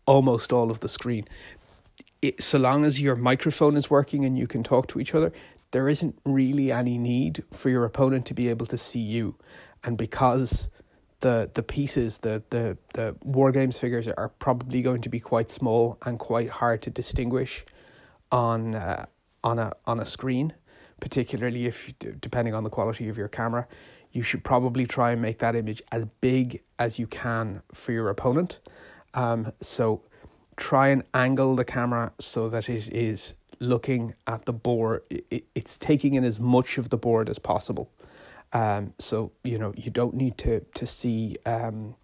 almost 0.07 0.53
all 0.53 0.71
of 0.71 0.81
the 0.81 0.89
screen. 0.89 1.27
It, 2.23 2.43
so 2.43 2.59
long 2.59 2.85
as 2.85 3.01
your 3.01 3.17
microphone 3.17 3.77
is 3.77 3.91
working 3.91 4.25
and 4.25 4.39
you 4.39 4.47
can 4.47 4.63
talk 4.63 4.87
to 4.89 5.01
each 5.01 5.15
other, 5.15 5.33
there 5.71 5.89
isn't 5.89 6.19
really 6.25 6.71
any 6.71 6.99
need 6.99 7.43
for 7.53 7.69
your 7.69 7.85
opponent 7.85 8.27
to 8.27 8.35
be 8.35 8.49
able 8.49 8.67
to 8.67 8.79
see 8.79 9.01
you. 9.01 9.37
And 9.83 9.99
because 9.99 10.69
the 11.21 11.51
the 11.53 11.63
pieces, 11.63 12.19
the 12.19 12.43
the 12.51 12.79
the 12.95 13.17
war 13.23 13.53
games 13.53 13.79
figures 13.79 14.09
are 14.09 14.29
probably 14.29 14.83
going 14.83 15.01
to 15.03 15.09
be 15.09 15.21
quite 15.21 15.51
small 15.51 15.99
and 16.05 16.19
quite 16.19 16.51
hard 16.51 16.83
to 16.83 16.91
distinguish 16.91 17.65
on 18.31 18.75
uh, 18.75 19.07
on 19.43 19.59
a 19.59 19.73
on 19.87 20.01
a 20.01 20.07
screen, 20.07 20.55
particularly 21.01 21.67
if 21.67 21.93
depending 22.21 22.55
on 22.55 22.65
the 22.65 22.71
quality 22.71 23.09
of 23.09 23.17
your 23.19 23.29
camera 23.29 23.67
you 24.15 24.23
should 24.23 24.43
probably 24.45 24.87
try 24.87 25.11
and 25.11 25.21
make 25.21 25.41
that 25.41 25.55
image 25.55 25.83
as 25.93 26.07
big 26.21 26.63
as 26.79 26.99
you 26.99 27.07
can 27.07 27.61
for 27.73 27.93
your 27.93 28.09
opponent. 28.09 28.61
Um, 29.13 29.49
so 29.61 30.03
try 30.57 30.89
and 30.89 31.03
angle 31.13 31.57
the 31.57 31.65
camera 31.65 32.13
so 32.21 32.49
that 32.49 32.69
it 32.69 32.89
is 32.89 33.35
looking 33.59 34.15
at 34.27 34.47
the 34.47 34.53
board. 34.53 35.03
It, 35.11 35.45
it's 35.55 35.77
taking 35.77 36.15
in 36.15 36.25
as 36.25 36.39
much 36.39 36.79
of 36.79 36.91
the 36.91 36.97
board 36.97 37.29
as 37.29 37.41
possible. 37.41 37.91
Um, 38.53 38.95
so 38.99 39.33
you 39.43 39.59
know 39.59 39.75
you 39.77 39.91
don't 39.91 40.15
need 40.15 40.39
to 40.39 40.61
to 40.61 40.87
see 40.87 41.37
um, 41.45 41.97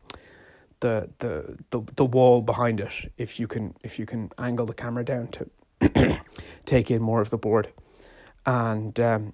the, 0.81 1.09
the 1.19 1.57
the 1.71 1.81
the 1.95 2.05
wall 2.05 2.43
behind 2.43 2.81
it 2.81 3.13
if 3.19 3.39
you 3.39 3.47
can 3.47 3.77
if 3.85 4.01
you 4.01 4.07
can 4.07 4.31
angle 4.37 4.67
the 4.67 4.75
camera 4.75 5.05
down 5.05 5.29
to 5.29 6.21
take 6.65 6.91
in 6.91 7.01
more 7.01 7.21
of 7.21 7.31
the 7.31 7.39
board, 7.39 7.69
and 8.47 8.99
um, 8.99 9.33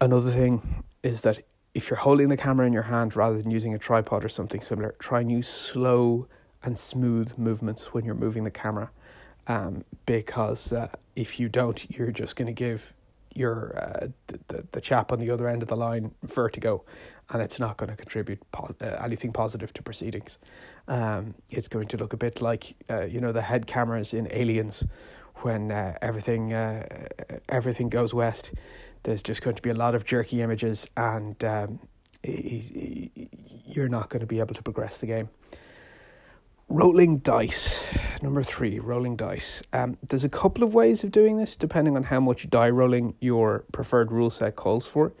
Another 0.00 0.30
thing 0.30 0.84
is 1.02 1.22
that 1.22 1.40
if 1.74 1.90
you're 1.90 1.98
holding 1.98 2.28
the 2.28 2.36
camera 2.36 2.66
in 2.66 2.72
your 2.72 2.84
hand 2.84 3.16
rather 3.16 3.40
than 3.40 3.50
using 3.50 3.74
a 3.74 3.78
tripod 3.78 4.24
or 4.24 4.28
something 4.28 4.60
similar, 4.60 4.94
try 5.00 5.20
and 5.20 5.30
use 5.30 5.48
slow 5.48 6.28
and 6.62 6.78
smooth 6.78 7.36
movements 7.36 7.92
when 7.92 8.04
you're 8.04 8.14
moving 8.14 8.44
the 8.44 8.50
camera. 8.50 8.90
um, 9.48 9.84
because 10.06 10.72
uh, 10.72 10.88
if 11.16 11.40
you 11.40 11.48
don't, 11.48 11.90
you're 11.90 12.12
just 12.12 12.36
going 12.36 12.46
to 12.46 12.52
give 12.52 12.94
your 13.34 13.76
uh, 13.76 14.08
the, 14.48 14.66
the, 14.72 14.80
chap 14.80 15.12
on 15.12 15.18
the 15.20 15.30
other 15.30 15.48
end 15.48 15.62
of 15.62 15.68
the 15.68 15.76
line 15.76 16.14
vertigo, 16.22 16.84
and 17.30 17.42
it's 17.42 17.58
not 17.58 17.76
going 17.76 17.90
to 17.90 17.96
contribute 17.96 18.40
pos- 18.52 18.74
uh, 18.80 19.00
anything 19.02 19.32
positive 19.32 19.72
to 19.72 19.82
proceedings. 19.82 20.38
Um, 20.86 21.34
it's 21.50 21.68
going 21.68 21.88
to 21.88 21.96
look 21.96 22.12
a 22.12 22.16
bit 22.16 22.42
like 22.42 22.74
uh, 22.90 23.04
you 23.04 23.20
know 23.20 23.32
the 23.32 23.42
head 23.42 23.66
cameras 23.66 24.12
in 24.12 24.28
Aliens, 24.30 24.86
when 25.44 25.70
uh, 25.70 25.96
everything 26.02 26.52
uh, 26.52 26.86
everything 27.48 27.88
goes 27.88 28.14
west. 28.14 28.52
There's 29.02 29.22
just 29.22 29.42
going 29.42 29.56
to 29.56 29.62
be 29.62 29.70
a 29.70 29.74
lot 29.74 29.94
of 29.94 30.04
jerky 30.04 30.42
images, 30.42 30.90
and 30.96 31.42
um, 31.44 31.80
he's, 32.22 32.68
he, 32.70 33.30
you're 33.66 33.88
not 33.88 34.08
going 34.08 34.20
to 34.20 34.26
be 34.26 34.40
able 34.40 34.54
to 34.54 34.62
progress 34.62 34.98
the 34.98 35.06
game. 35.06 35.28
Rolling 36.68 37.18
dice. 37.18 37.82
Number 38.22 38.42
three, 38.42 38.78
rolling 38.78 39.16
dice. 39.16 39.62
Um, 39.72 39.96
there's 40.06 40.24
a 40.24 40.28
couple 40.28 40.62
of 40.64 40.74
ways 40.74 41.02
of 41.02 41.10
doing 41.10 41.38
this 41.38 41.56
depending 41.56 41.96
on 41.96 42.02
how 42.04 42.20
much 42.20 42.50
die 42.50 42.68
rolling 42.68 43.14
your 43.20 43.64
preferred 43.72 44.12
rule 44.12 44.28
set 44.28 44.56
calls 44.56 44.86
for. 44.86 45.14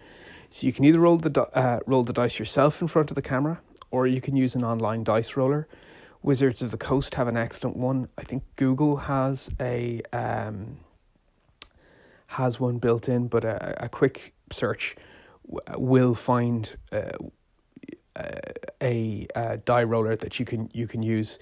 So 0.50 0.66
you 0.66 0.72
can 0.72 0.84
either 0.84 1.00
roll 1.00 1.16
the 1.16 1.42
uh, 1.54 1.80
roll 1.86 2.02
the 2.02 2.12
dice 2.12 2.38
yourself 2.38 2.82
in 2.82 2.88
front 2.88 3.10
of 3.10 3.14
the 3.14 3.22
camera, 3.22 3.62
or 3.90 4.06
you 4.06 4.20
can 4.20 4.36
use 4.36 4.54
an 4.54 4.64
online 4.64 5.04
dice 5.04 5.36
roller. 5.36 5.68
Wizards 6.22 6.62
of 6.62 6.70
the 6.70 6.76
Coast 6.76 7.14
have 7.14 7.28
an 7.28 7.36
excellent 7.36 7.76
one. 7.76 8.08
I 8.18 8.22
think 8.22 8.42
Google 8.56 8.96
has 8.96 9.50
a 9.60 10.02
um, 10.12 10.78
has 12.26 12.60
one 12.60 12.78
built 12.78 13.08
in, 13.08 13.28
but 13.28 13.44
a, 13.44 13.84
a 13.84 13.88
quick 13.88 14.34
search 14.50 14.96
will 15.76 16.14
find 16.14 16.76
uh, 16.92 17.10
a, 18.82 19.26
a 19.34 19.56
die 19.58 19.84
roller 19.84 20.16
that 20.16 20.38
you 20.38 20.44
can 20.44 20.70
you 20.74 20.86
can 20.86 21.02
use 21.02 21.38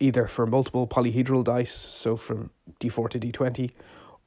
either 0.00 0.26
for 0.26 0.46
multiple 0.46 0.86
polyhedral 0.86 1.44
dice, 1.44 1.74
so 1.74 2.16
from 2.16 2.50
D 2.78 2.88
four 2.88 3.08
to 3.08 3.18
D 3.18 3.32
twenty, 3.32 3.70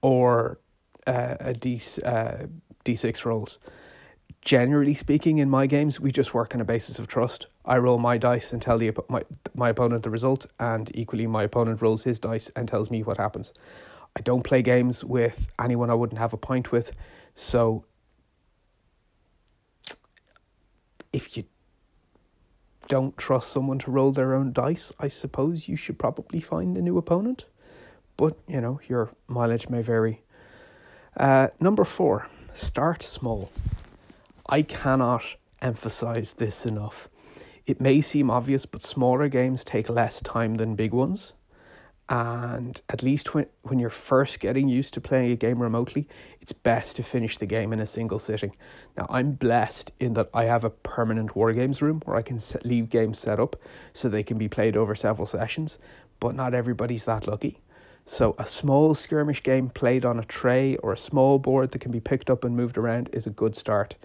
or 0.01 0.59
uh, 1.05 1.35
a 1.39 1.53
D 1.53 1.79
uh, 2.03 2.47
D 2.83 2.95
six 2.95 3.25
rolls. 3.25 3.59
Generally 4.39 4.93
speaking, 4.95 5.39
in 5.39 5.49
my 5.49 5.67
games, 5.67 5.99
we 5.99 6.11
just 6.11 6.33
work 6.33 6.55
on 6.55 6.61
a 6.61 6.65
basis 6.65 6.99
of 6.99 7.07
trust. 7.07 7.47
I 7.65 7.77
roll 7.77 7.97
my 7.97 8.17
dice 8.17 8.53
and 8.53 8.61
tell 8.61 8.77
the 8.77 8.91
my 9.09 9.23
my 9.55 9.69
opponent 9.69 10.03
the 10.03 10.09
result, 10.09 10.45
and 10.59 10.89
equally 10.95 11.27
my 11.27 11.43
opponent 11.43 11.81
rolls 11.81 12.03
his 12.03 12.19
dice 12.19 12.49
and 12.55 12.67
tells 12.67 12.89
me 12.89 13.03
what 13.03 13.17
happens. 13.17 13.51
I 14.15 14.21
don't 14.21 14.43
play 14.43 14.61
games 14.61 15.03
with 15.03 15.47
anyone 15.59 15.89
I 15.89 15.95
wouldn't 15.95 16.19
have 16.19 16.33
a 16.33 16.37
point 16.37 16.71
with, 16.71 16.91
so 17.33 17.85
if 21.13 21.35
you 21.35 21.43
don't 22.87 23.17
trust 23.17 23.51
someone 23.51 23.79
to 23.79 23.91
roll 23.91 24.11
their 24.11 24.33
own 24.33 24.51
dice, 24.51 24.91
I 24.99 25.07
suppose 25.07 25.67
you 25.67 25.75
should 25.75 25.97
probably 25.97 26.41
find 26.41 26.75
a 26.75 26.81
new 26.81 26.97
opponent. 26.97 27.45
But, 28.17 28.37
you 28.47 28.59
know, 28.61 28.79
your 28.87 29.13
mileage 29.27 29.69
may 29.69 29.81
vary. 29.81 30.21
Uh, 31.15 31.47
number 31.59 31.83
four, 31.85 32.27
start 32.53 33.01
small. 33.01 33.49
I 34.53 34.63
cannot 34.63 35.37
emphasize 35.61 36.33
this 36.33 36.65
enough. 36.65 37.07
It 37.65 37.79
may 37.79 38.01
seem 38.01 38.29
obvious, 38.29 38.65
but 38.65 38.83
smaller 38.83 39.29
games 39.29 39.63
take 39.63 39.89
less 39.89 40.21
time 40.21 40.55
than 40.55 40.75
big 40.75 40.93
ones. 40.93 41.35
And 42.09 42.81
at 42.89 43.01
least 43.01 43.33
when, 43.33 43.45
when 43.61 43.79
you're 43.79 43.89
first 43.89 44.41
getting 44.41 44.67
used 44.67 44.93
to 44.95 44.99
playing 44.99 45.31
a 45.31 45.37
game 45.37 45.61
remotely, 45.61 46.05
it's 46.41 46.51
best 46.51 46.97
to 46.97 47.03
finish 47.03 47.37
the 47.37 47.45
game 47.45 47.71
in 47.71 47.79
a 47.79 47.85
single 47.85 48.19
sitting. 48.19 48.53
Now, 48.97 49.05
I'm 49.09 49.31
blessed 49.31 49.93
in 50.01 50.15
that 50.15 50.29
I 50.33 50.43
have 50.43 50.65
a 50.65 50.69
permanent 50.69 51.33
War 51.33 51.53
Games 51.53 51.81
room 51.81 52.01
where 52.03 52.17
I 52.17 52.21
can 52.21 52.37
set, 52.37 52.65
leave 52.65 52.89
games 52.89 53.19
set 53.19 53.39
up 53.39 53.55
so 53.93 54.09
they 54.09 54.23
can 54.23 54.37
be 54.37 54.49
played 54.49 54.75
over 54.75 54.95
several 54.95 55.27
sessions, 55.27 55.79
but 56.19 56.35
not 56.35 56.53
everybody's 56.53 57.05
that 57.05 57.25
lucky. 57.25 57.59
So, 58.03 58.35
a 58.37 58.45
small 58.45 58.95
skirmish 58.95 59.43
game 59.43 59.69
played 59.69 60.03
on 60.03 60.19
a 60.19 60.25
tray 60.25 60.75
or 60.77 60.91
a 60.91 60.97
small 60.97 61.39
board 61.39 61.71
that 61.71 61.79
can 61.79 61.91
be 61.91 62.01
picked 62.01 62.29
up 62.29 62.43
and 62.43 62.57
moved 62.57 62.77
around 62.77 63.09
is 63.13 63.25
a 63.25 63.29
good 63.29 63.55
start. 63.55 63.95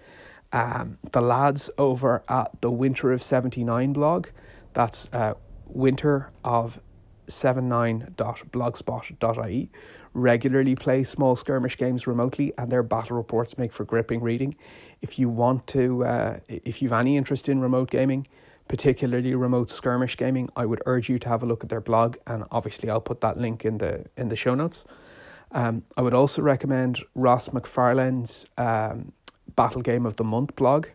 Um, 0.53 0.97
the 1.11 1.21
lads 1.21 1.69
over 1.77 2.23
at 2.29 2.61
the 2.61 2.71
Winter 2.71 3.11
of 3.11 3.21
79 3.21 3.93
blog, 3.93 4.29
that's 4.73 5.07
uh, 5.13 5.35
Winter 5.67 6.31
of 6.43 6.81
79.blogspot.ie 7.27 9.69
regularly 10.17 10.75
play 10.75 11.03
small 11.03 11.35
skirmish 11.35 11.77
games 11.77 12.07
remotely 12.07 12.51
and 12.57 12.71
their 12.71 12.81
battle 12.81 13.15
reports 13.15 13.57
make 13.57 13.71
for 13.71 13.85
gripping 13.85 14.21
reading. 14.21 14.55
If 14.99 15.19
you 15.19 15.29
want 15.29 15.67
to, 15.67 16.03
uh, 16.03 16.39
if 16.49 16.81
you've 16.81 16.91
any 16.91 17.17
interest 17.17 17.47
in 17.47 17.61
remote 17.61 17.91
gaming, 17.91 18.25
particularly 18.67 19.35
remote 19.35 19.69
skirmish 19.69 20.17
gaming, 20.17 20.49
I 20.55 20.65
would 20.65 20.81
urge 20.87 21.07
you 21.07 21.19
to 21.19 21.29
have 21.29 21.43
a 21.43 21.45
look 21.45 21.63
at 21.63 21.69
their 21.69 21.81
blog 21.81 22.17
and 22.25 22.43
obviously 22.51 22.89
I'll 22.89 22.99
put 22.99 23.21
that 23.21 23.37
link 23.37 23.63
in 23.63 23.77
the 23.77 24.05
in 24.17 24.29
the 24.29 24.35
show 24.35 24.55
notes. 24.55 24.85
Um, 25.51 25.83
I 25.95 26.01
would 26.01 26.15
also 26.15 26.41
recommend 26.41 26.99
Ross 27.13 27.49
McFarlane's 27.49 28.49
um, 28.57 29.13
Battle 29.57 29.81
Game 29.81 30.05
of 30.05 30.15
the 30.15 30.23
Month 30.23 30.55
blog, 30.55 30.87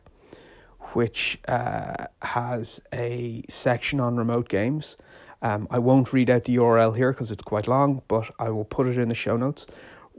which 0.94 1.38
uh, 1.46 2.06
has 2.22 2.80
a 2.94 3.42
section 3.50 4.00
on 4.00 4.16
remote 4.16 4.48
games 4.48 4.96
um, 5.42 5.66
I 5.70 5.80
won't 5.80 6.12
read 6.12 6.30
out 6.30 6.44
the 6.44 6.56
URL 6.56 6.96
here 6.96 7.12
because 7.12 7.32
it's 7.32 7.42
quite 7.42 7.66
long, 7.66 8.02
but 8.06 8.30
I 8.38 8.50
will 8.50 8.64
put 8.64 8.86
it 8.86 8.96
in 8.96 9.08
the 9.08 9.14
show 9.14 9.36
notes. 9.36 9.66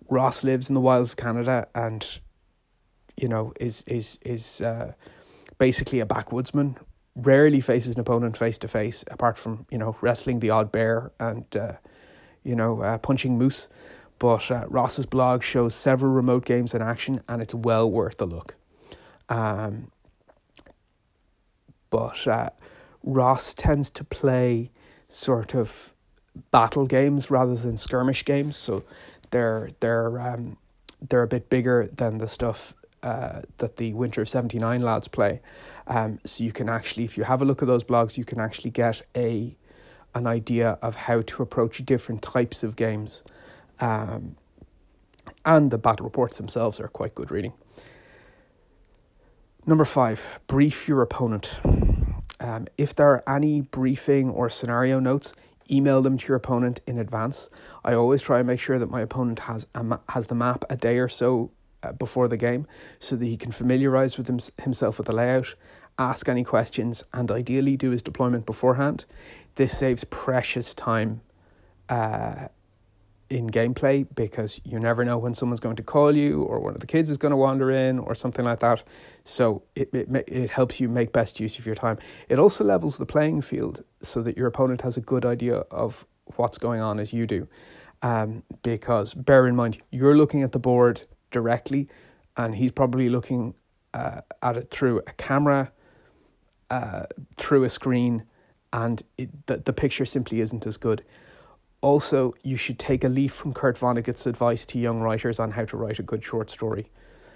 Ross 0.09 0.43
lives 0.43 0.69
in 0.69 0.75
the 0.75 0.81
wilds 0.81 1.11
of 1.11 1.17
Canada 1.17 1.65
and, 1.73 2.19
you 3.15 3.29
know, 3.29 3.53
is 3.59 3.83
is 3.87 4.19
is 4.25 4.61
uh, 4.61 4.93
basically 5.57 6.01
a 6.01 6.05
backwoodsman. 6.05 6.75
Rarely 7.15 7.61
faces 7.61 7.95
an 7.95 8.01
opponent 8.01 8.35
face 8.35 8.57
to 8.59 8.67
face, 8.67 9.05
apart 9.09 9.37
from 9.37 9.63
you 9.71 9.77
know 9.77 9.95
wrestling 10.01 10.39
the 10.39 10.49
odd 10.49 10.71
bear 10.71 11.11
and 11.19 11.45
uh, 11.55 11.73
you 12.43 12.55
know 12.55 12.81
uh, 12.81 12.97
punching 12.97 13.37
moose. 13.37 13.69
But 14.19 14.49
uh, 14.51 14.65
Ross's 14.67 15.05
blog 15.05 15.43
shows 15.43 15.75
several 15.75 16.13
remote 16.13 16.45
games 16.45 16.73
in 16.73 16.81
action, 16.81 17.21
and 17.27 17.41
it's 17.41 17.53
well 17.53 17.89
worth 17.89 18.21
a 18.21 18.25
look. 18.25 18.55
Um, 19.29 19.91
but 21.89 22.27
uh, 22.27 22.49
Ross 23.03 23.53
tends 23.53 23.89
to 23.91 24.03
play 24.03 24.71
sort 25.07 25.53
of 25.53 25.93
battle 26.51 26.87
games 26.87 27.29
rather 27.29 27.55
than 27.55 27.77
skirmish 27.77 28.25
games. 28.25 28.57
So 28.57 28.83
they're 29.31 29.69
they're 29.79 30.19
um, 30.19 30.57
they're 31.09 31.23
a 31.23 31.27
bit 31.27 31.49
bigger 31.49 31.87
than 31.87 32.17
the 32.17 32.27
stuff 32.27 32.73
uh, 33.03 33.41
that 33.57 33.75
the 33.75 33.93
Winter 33.93 34.21
of 34.21 34.29
seventy 34.29 34.59
nine 34.59 34.81
lads 34.81 35.07
play. 35.07 35.41
Um, 35.87 36.19
so 36.23 36.43
you 36.43 36.51
can 36.51 36.69
actually, 36.69 37.03
if 37.03 37.17
you 37.17 37.25
have 37.25 37.41
a 37.41 37.45
look 37.45 37.61
at 37.61 37.67
those 37.67 37.83
blogs, 37.83 38.17
you 38.17 38.25
can 38.25 38.39
actually 38.39 38.71
get 38.71 39.01
a 39.15 39.55
an 40.15 40.27
idea 40.27 40.77
of 40.81 40.95
how 40.95 41.21
to 41.21 41.43
approach 41.43 41.85
different 41.85 42.21
types 42.21 42.63
of 42.63 42.75
games. 42.75 43.23
Um, 43.79 44.35
and 45.45 45.71
the 45.71 45.77
battle 45.77 46.05
reports 46.05 46.37
themselves 46.37 46.79
are 46.79 46.87
quite 46.87 47.15
good 47.15 47.31
reading. 47.31 47.53
Number 49.65 49.85
five, 49.85 50.39
brief 50.47 50.87
your 50.87 51.01
opponent. 51.01 51.59
Um, 52.39 52.67
if 52.77 52.93
there 52.93 53.07
are 53.07 53.23
any 53.27 53.61
briefing 53.61 54.29
or 54.29 54.49
scenario 54.49 54.99
notes, 54.99 55.35
email 55.71 56.01
them 56.01 56.17
to 56.17 56.27
your 56.27 56.35
opponent 56.35 56.81
in 56.85 56.99
advance. 56.99 57.49
I 57.85 57.93
always 57.93 58.21
try 58.21 58.39
and 58.39 58.47
make 58.47 58.59
sure 58.59 58.77
that 58.77 58.89
my 58.89 59.01
opponent 59.01 59.39
has 59.39 59.67
ma- 59.81 59.99
has 60.09 60.27
the 60.27 60.35
map 60.35 60.65
a 60.69 60.75
day 60.75 60.97
or 60.97 61.07
so 61.07 61.51
uh, 61.81 61.93
before 61.93 62.27
the 62.27 62.37
game, 62.37 62.67
so 62.99 63.15
that 63.15 63.25
he 63.25 63.37
can 63.37 63.51
familiarize 63.51 64.17
with 64.17 64.27
him- 64.27 64.39
himself 64.61 64.97
with 64.97 65.07
the 65.07 65.13
layout, 65.13 65.55
ask 65.97 66.27
any 66.27 66.43
questions, 66.43 67.03
and 67.13 67.31
ideally 67.31 67.77
do 67.77 67.91
his 67.91 68.01
deployment 68.01 68.45
beforehand. 68.45 69.05
This 69.55 69.77
saves 69.77 70.03
precious 70.03 70.73
time 70.73 71.21
uh, 71.87 72.47
in 73.29 73.49
gameplay 73.49 74.07
because 74.15 74.61
you 74.63 74.79
never 74.79 75.03
know 75.03 75.17
when 75.17 75.33
someone's 75.33 75.59
going 75.59 75.75
to 75.75 75.83
call 75.83 76.15
you 76.15 76.43
or 76.43 76.59
one 76.59 76.73
of 76.73 76.79
the 76.79 76.87
kids 76.87 77.09
is 77.09 77.17
going 77.17 77.31
to 77.31 77.37
wander 77.37 77.71
in 77.71 77.99
or 77.99 78.15
something 78.15 78.45
like 78.45 78.59
that. 78.59 78.83
So 79.23 79.63
it, 79.75 79.89
it, 79.93 80.07
it 80.27 80.49
helps 80.49 80.79
you 80.79 80.89
make 80.89 81.11
best 81.11 81.39
use 81.39 81.57
of 81.59 81.65
your 81.65 81.75
time. 81.75 81.97
It 82.29 82.39
also 82.39 82.63
levels 82.63 82.97
the 82.97 83.05
playing 83.05 83.41
field 83.41 83.83
so 84.01 84.21
that 84.21 84.37
your 84.37 84.47
opponent 84.47 84.81
has 84.81 84.97
a 84.97 85.01
good 85.01 85.25
idea 85.25 85.55
of 85.71 86.05
what's 86.35 86.57
going 86.57 86.81
on 86.81 86.99
as 86.99 87.13
you 87.13 87.25
do. 87.25 87.47
Um, 88.01 88.43
because 88.63 89.13
bear 89.13 89.47
in 89.47 89.55
mind, 89.55 89.77
you're 89.89 90.15
looking 90.15 90.43
at 90.43 90.51
the 90.51 90.59
board 90.59 91.03
directly 91.31 91.89
and 92.35 92.55
he's 92.55 92.71
probably 92.71 93.09
looking 93.09 93.55
uh, 93.93 94.21
at 94.41 94.57
it 94.57 94.71
through 94.71 94.99
a 95.07 95.13
camera, 95.13 95.71
uh, 96.69 97.05
through 97.37 97.63
a 97.63 97.69
screen, 97.69 98.25
and 98.71 99.03
it, 99.17 99.45
the, 99.47 99.57
the 99.57 99.73
picture 99.73 100.05
simply 100.05 100.41
isn't 100.41 100.65
as 100.65 100.77
good. 100.77 101.03
Also, 101.83 102.33
you 102.43 102.55
should 102.55 102.79
take 102.79 103.03
a 103.03 103.09
leaf 103.09 103.33
from 103.33 103.53
Kurt 103.53 103.77
Vonnegut's 103.77 104.25
advice 104.25 104.65
to 104.67 104.79
young 104.79 105.01
writers 105.01 105.37
on 105.37 105.51
how 105.51 105.65
to 105.65 105.75
write 105.75 105.99
a 105.99 106.03
good 106.03 106.23
short 106.23 106.49
story. 106.49 106.89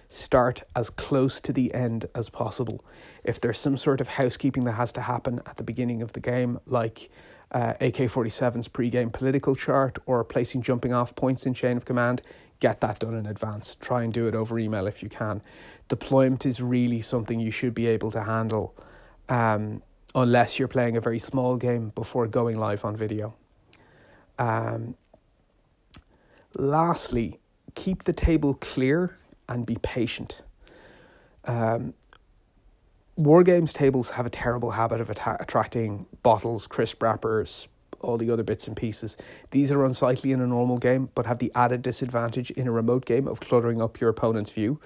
Start 0.07 0.63
as 0.73 0.89
close 0.89 1.41
to 1.41 1.51
the 1.51 1.73
end 1.73 2.05
as 2.15 2.29
possible. 2.29 2.85
If 3.25 3.41
there's 3.41 3.59
some 3.59 3.75
sort 3.75 3.99
of 3.99 4.07
housekeeping 4.07 4.63
that 4.63 4.71
has 4.71 4.93
to 4.93 5.01
happen 5.01 5.41
at 5.45 5.57
the 5.57 5.65
beginning 5.65 6.01
of 6.01 6.13
the 6.13 6.21
game, 6.21 6.61
like 6.65 7.09
uh, 7.51 7.73
AK 7.81 8.07
47's 8.07 8.69
pre 8.69 8.89
game 8.89 9.09
political 9.09 9.53
chart 9.53 9.99
or 10.05 10.23
placing 10.23 10.61
jumping 10.61 10.93
off 10.93 11.13
points 11.13 11.45
in 11.45 11.53
chain 11.53 11.75
of 11.75 11.83
command, 11.83 12.21
get 12.61 12.79
that 12.79 12.99
done 12.99 13.15
in 13.15 13.25
advance. 13.25 13.75
Try 13.75 14.03
and 14.03 14.13
do 14.13 14.29
it 14.29 14.33
over 14.33 14.57
email 14.57 14.87
if 14.87 15.03
you 15.03 15.09
can. 15.09 15.41
Deployment 15.89 16.45
is 16.45 16.63
really 16.63 17.01
something 17.01 17.41
you 17.41 17.51
should 17.51 17.73
be 17.73 17.87
able 17.87 18.11
to 18.11 18.23
handle 18.23 18.73
um, 19.27 19.83
unless 20.15 20.57
you're 20.57 20.69
playing 20.69 20.95
a 20.95 21.01
very 21.01 21.19
small 21.19 21.57
game 21.57 21.89
before 21.95 22.27
going 22.27 22.57
live 22.57 22.85
on 22.85 22.95
video. 22.95 23.35
Um, 24.39 24.95
Lastly, 26.57 27.39
keep 27.75 28.03
the 28.03 28.13
table 28.13 28.55
clear 28.55 29.15
and 29.47 29.63
be 29.63 29.77
patient. 29.83 30.41
Um, 31.45 31.93
war 33.15 33.43
games 33.43 33.73
tables 33.73 34.11
have 34.11 34.25
a 34.25 34.29
terrible 34.31 34.71
habit 34.71 34.99
of 34.99 35.11
atta- 35.11 35.37
attracting 35.39 36.07
bottles, 36.23 36.65
crisp 36.65 37.03
wrappers, 37.03 37.67
all 37.99 38.17
the 38.17 38.31
other 38.31 38.41
bits 38.41 38.67
and 38.67 38.75
pieces. 38.75 39.17
These 39.51 39.71
are 39.71 39.85
unsightly 39.85 40.31
in 40.31 40.41
a 40.41 40.47
normal 40.47 40.77
game, 40.77 41.09
but 41.13 41.27
have 41.27 41.37
the 41.37 41.51
added 41.53 41.83
disadvantage 41.83 42.49
in 42.51 42.67
a 42.67 42.71
remote 42.71 43.05
game 43.05 43.27
of 43.27 43.39
cluttering 43.39 43.79
up 43.79 43.99
your 44.01 44.09
opponent's 44.09 44.51
view. 44.51 44.79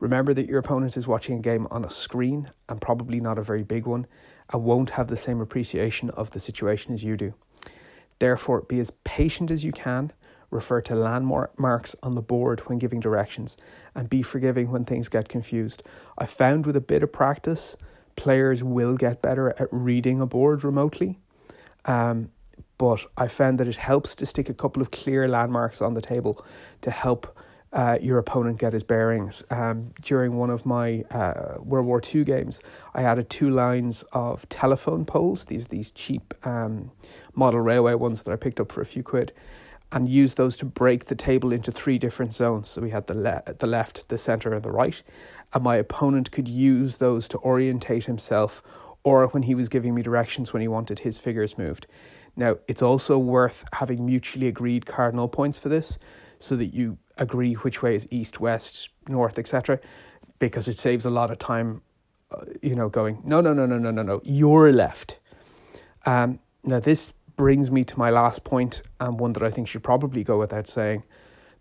Remember 0.00 0.34
that 0.34 0.48
your 0.48 0.58
opponent 0.58 0.96
is 0.96 1.06
watching 1.06 1.38
a 1.38 1.40
game 1.40 1.68
on 1.70 1.84
a 1.84 1.90
screen 1.90 2.48
and 2.68 2.80
probably 2.80 3.20
not 3.20 3.38
a 3.38 3.42
very 3.42 3.62
big 3.62 3.86
one 3.86 4.08
and 4.52 4.64
won't 4.64 4.90
have 4.90 5.06
the 5.06 5.16
same 5.16 5.40
appreciation 5.40 6.10
of 6.10 6.32
the 6.32 6.40
situation 6.40 6.92
as 6.92 7.04
you 7.04 7.16
do. 7.16 7.32
Therefore, 8.22 8.60
be 8.60 8.78
as 8.78 8.92
patient 9.02 9.50
as 9.50 9.64
you 9.64 9.72
can, 9.72 10.12
refer 10.48 10.80
to 10.82 10.94
landmarks 10.94 11.96
on 12.04 12.14
the 12.14 12.22
board 12.22 12.60
when 12.60 12.78
giving 12.78 13.00
directions, 13.00 13.56
and 13.96 14.08
be 14.08 14.22
forgiving 14.22 14.70
when 14.70 14.84
things 14.84 15.08
get 15.08 15.28
confused. 15.28 15.82
I 16.16 16.26
found 16.26 16.64
with 16.64 16.76
a 16.76 16.80
bit 16.80 17.02
of 17.02 17.10
practice, 17.10 17.76
players 18.14 18.62
will 18.62 18.96
get 18.96 19.22
better 19.22 19.48
at 19.60 19.66
reading 19.72 20.20
a 20.20 20.26
board 20.26 20.62
remotely. 20.62 21.18
Um, 21.84 22.30
but 22.78 23.04
I 23.16 23.26
found 23.26 23.58
that 23.58 23.66
it 23.66 23.74
helps 23.74 24.14
to 24.14 24.24
stick 24.24 24.48
a 24.48 24.54
couple 24.54 24.80
of 24.80 24.92
clear 24.92 25.26
landmarks 25.26 25.82
on 25.82 25.94
the 25.94 26.00
table 26.00 26.46
to 26.82 26.92
help 26.92 27.36
uh, 27.72 27.96
your 28.00 28.18
opponent 28.18 28.58
get 28.58 28.72
his 28.72 28.84
bearings. 28.84 29.42
Um, 29.50 29.92
during 30.02 30.36
one 30.36 30.50
of 30.50 30.66
my 30.66 31.04
uh, 31.10 31.58
World 31.60 31.86
War 31.86 32.02
II 32.02 32.24
games, 32.24 32.60
I 32.94 33.02
added 33.02 33.30
two 33.30 33.48
lines 33.48 34.02
of 34.12 34.48
telephone 34.48 35.04
poles, 35.04 35.46
these, 35.46 35.68
these 35.68 35.90
cheap 35.90 36.34
um, 36.46 36.90
model 37.34 37.60
railway 37.60 37.94
ones 37.94 38.22
that 38.24 38.32
I 38.32 38.36
picked 38.36 38.60
up 38.60 38.70
for 38.70 38.82
a 38.82 38.86
few 38.86 39.02
quid, 39.02 39.32
and 39.90 40.08
used 40.08 40.36
those 40.36 40.56
to 40.58 40.64
break 40.64 41.06
the 41.06 41.14
table 41.14 41.52
into 41.52 41.70
three 41.70 41.98
different 41.98 42.32
zones. 42.32 42.68
So 42.68 42.82
we 42.82 42.90
had 42.90 43.06
the, 43.06 43.14
le- 43.14 43.42
the 43.58 43.66
left, 43.66 44.08
the 44.08 44.18
centre, 44.18 44.52
and 44.52 44.62
the 44.62 44.70
right. 44.70 45.02
And 45.54 45.64
my 45.64 45.76
opponent 45.76 46.30
could 46.30 46.48
use 46.48 46.98
those 46.98 47.28
to 47.28 47.38
orientate 47.38 48.04
himself 48.04 48.62
or 49.04 49.26
when 49.28 49.42
he 49.42 49.54
was 49.54 49.68
giving 49.68 49.94
me 49.94 50.02
directions 50.02 50.52
when 50.52 50.62
he 50.62 50.68
wanted 50.68 51.00
his 51.00 51.18
figures 51.18 51.58
moved. 51.58 51.86
Now, 52.36 52.56
it's 52.68 52.82
also 52.82 53.18
worth 53.18 53.64
having 53.74 54.06
mutually 54.06 54.46
agreed 54.46 54.86
cardinal 54.86 55.28
points 55.28 55.58
for 55.58 55.68
this 55.68 55.98
so 56.38 56.56
that 56.56 56.72
you 56.74 56.98
agree 57.22 57.54
which 57.54 57.82
way 57.82 57.94
is 57.94 58.06
east, 58.10 58.40
west, 58.40 58.90
north, 59.08 59.38
etc., 59.38 59.80
because 60.38 60.68
it 60.68 60.76
saves 60.76 61.06
a 61.06 61.10
lot 61.10 61.30
of 61.30 61.38
time, 61.38 61.82
uh, 62.32 62.44
you 62.60 62.74
know, 62.74 62.88
going, 62.88 63.22
no, 63.24 63.40
no, 63.40 63.52
no, 63.54 63.64
no, 63.66 63.78
no, 63.78 63.90
no, 63.90 64.02
no, 64.02 64.20
you're 64.24 64.72
left. 64.72 65.20
Um, 66.04 66.40
now, 66.64 66.80
this 66.80 67.12
brings 67.36 67.70
me 67.70 67.84
to 67.84 67.98
my 67.98 68.10
last 68.10 68.44
point, 68.44 68.82
and 69.00 69.18
one 69.18 69.32
that 69.34 69.42
I 69.42 69.50
think 69.50 69.68
should 69.68 69.82
probably 69.82 70.24
go 70.24 70.38
without 70.38 70.66
saying. 70.66 71.04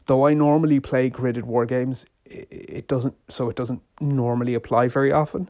Though 0.07 0.25
I 0.27 0.33
normally 0.33 0.79
play 0.79 1.09
gridded 1.09 1.43
war 1.43 1.65
games, 1.65 2.05
it 2.25 2.87
doesn't, 2.87 3.15
so 3.29 3.49
it 3.49 3.55
doesn't 3.55 3.81
normally 3.99 4.53
apply 4.55 4.87
very 4.87 5.11
often. 5.11 5.49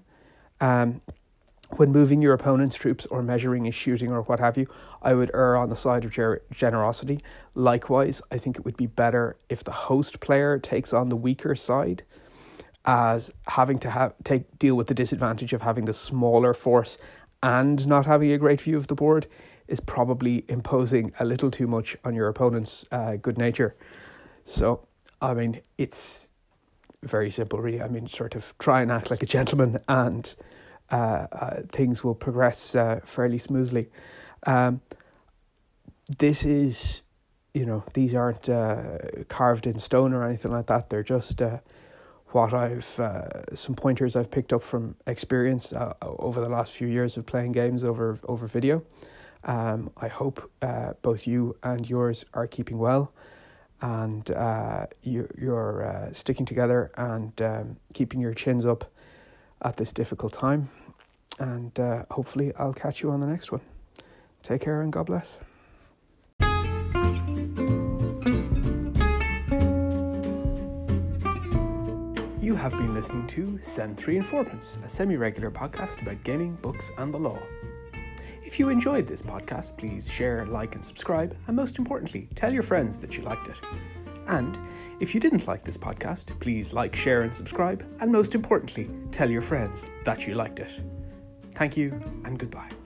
Um, 0.60 1.02
when 1.78 1.92
moving 1.92 2.22
your 2.22 2.34
opponent's 2.34 2.76
troops 2.76 3.06
or 3.08 3.22
measuring 3.22 3.66
his 3.66 3.76
shooting 3.76 4.12
or 4.12 4.22
what 4.24 4.40
have 4.40 4.58
you, 4.58 4.68
I 5.02 5.14
would 5.14 5.32
err 5.34 5.58
on 5.58 5.70
the 5.70 5.76
side 5.76 6.06
of 6.06 6.12
ger- 6.12 6.42
generosity. 6.52 7.20
Likewise, 7.56 8.22
I 8.32 8.38
think 8.38 8.58
it 8.58 8.66
would 8.66 8.78
be 8.78 8.88
better 8.88 9.38
if 9.50 9.64
the 9.64 9.72
host 9.72 10.20
player 10.20 10.60
takes 10.60 10.94
on 10.94 11.10
the 11.10 11.16
weaker 11.16 11.56
side, 11.56 12.04
as 12.86 13.32
having 13.48 13.80
to 13.80 13.90
have 13.90 14.14
take 14.24 14.58
deal 14.58 14.76
with 14.76 14.88
the 14.88 14.94
disadvantage 14.94 15.54
of 15.54 15.62
having 15.62 15.86
the 15.86 15.94
smaller 15.94 16.54
force 16.54 16.98
and 17.44 17.88
not 17.88 18.06
having 18.06 18.32
a 18.32 18.38
great 18.38 18.62
view 18.62 18.78
of 18.78 18.88
the 18.88 18.96
board 18.96 19.28
is 19.68 19.80
probably 19.80 20.44
imposing 20.50 21.12
a 21.20 21.26
little 21.26 21.50
too 21.50 21.68
much 21.68 21.96
on 22.04 22.14
your 22.14 22.28
opponent's 22.28 22.86
uh, 22.92 23.16
good 23.16 23.38
nature. 23.38 23.76
So, 24.44 24.88
I 25.22 25.34
mean, 25.34 25.62
it's 25.78 26.30
very 27.04 27.32
simple, 27.32 27.60
really. 27.60 27.82
I 27.82 27.88
mean, 27.88 28.08
sort 28.08 28.36
of 28.36 28.54
try 28.60 28.82
and 28.82 28.92
act 28.92 29.10
like 29.10 29.24
a 29.24 29.26
gentleman 29.26 29.78
and 29.88 30.36
things 31.72 32.04
will 32.04 32.16
progress 32.16 32.76
uh, 32.76 33.00
fairly 33.04 33.38
smoothly. 33.38 33.90
Um, 34.46 34.82
this 36.18 36.46
is, 36.46 37.04
you 37.54 37.66
know, 37.66 37.84
these 37.94 38.14
aren't 38.14 38.50
uh, 38.50 38.98
carved 39.28 39.68
in 39.68 39.78
stone 39.78 40.14
or 40.14 40.26
anything 40.26 40.52
like 40.52 40.68
that. 40.68 40.90
They're 40.90 41.04
just 41.04 41.42
uh, 41.42 41.60
what 42.28 42.54
I've, 42.54 43.00
uh, 43.00 43.46
some 43.54 43.76
pointers 43.76 44.16
I've 44.16 44.32
picked 44.32 44.54
up 44.54 44.64
from 44.64 44.96
experience 45.08 45.74
over 46.02 46.42
the 46.42 46.50
last 46.50 46.76
few 46.76 46.88
years 46.88 47.18
of 47.18 47.26
playing 47.26 47.54
games 47.54 47.84
over, 47.84 48.20
over 48.28 48.48
video. 48.48 48.84
Um, 49.44 49.92
I 49.98 50.08
hope 50.08 50.52
both 51.02 51.28
you 51.28 51.56
and 51.64 51.90
yours 51.90 52.26
are 52.34 52.48
keeping 52.48 52.78
well 52.78 53.14
and 53.82 54.30
uh, 54.32 54.86
you, 55.02 55.28
you're 55.38 55.84
uh, 55.84 56.12
sticking 56.12 56.46
together 56.46 56.92
and 56.98 57.42
um, 57.42 57.78
keeping 57.94 58.22
your 58.22 58.34
chins 58.34 58.66
up 58.66 58.86
at 59.62 59.78
this 59.78 59.92
difficult 59.92 60.34
time. 60.34 60.70
And 61.40 61.78
uh, 61.80 62.04
hopefully, 62.12 62.52
I'll 62.58 62.74
catch 62.74 63.02
you 63.02 63.12
on 63.12 63.20
the 63.20 63.28
next 63.28 63.52
one. 63.52 63.62
Take 64.44 64.62
care 64.62 64.82
and 64.82 64.92
God 64.92 65.06
bless. 65.06 65.40
You 72.42 72.56
have 72.56 72.72
been 72.74 72.94
listening 72.94 73.28
to 73.28 73.60
Send 73.62 73.98
3 73.98 74.18
and 74.18 74.26
Fourpence, 74.26 74.78
a 74.84 74.90
semi 74.90 75.16
regular 75.16 75.52
podcast 75.52 76.02
about 76.02 76.24
gaming, 76.24 76.56
books, 76.56 76.92
and 76.98 77.14
the 77.14 77.18
law. 77.18 77.40
If 78.44 78.60
you 78.60 78.70
enjoyed 78.70 79.08
this 79.08 79.22
podcast, 79.22 79.78
please 79.78 80.12
share, 80.12 80.46
like, 80.46 80.76
and 80.76 80.84
subscribe, 80.84 81.38
and 81.48 81.56
most 81.56 81.78
importantly, 81.78 82.28
tell 82.36 82.52
your 82.52 82.64
friends 82.64 82.98
that 82.98 83.16
you 83.16 83.24
liked 83.24 83.48
it. 83.48 83.62
And 84.28 84.58
if 85.00 85.14
you 85.14 85.20
didn't 85.20 85.48
like 85.48 85.64
this 85.64 85.78
podcast, 85.78 86.40
please 86.40 86.74
like, 86.74 86.96
share, 86.96 87.22
and 87.22 87.34
subscribe, 87.34 87.86
and 88.00 88.12
most 88.12 88.36
importantly, 88.36 88.90
tell 89.12 89.30
your 89.30 89.42
friends 89.42 89.90
that 90.06 90.28
you 90.28 90.36
liked 90.36 90.60
it. 90.60 90.80
Thank 91.54 91.78
you 91.78 92.00
and 92.26 92.40
goodbye. 92.40 92.81